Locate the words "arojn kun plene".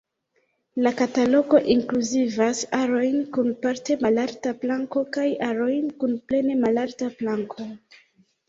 5.51-6.57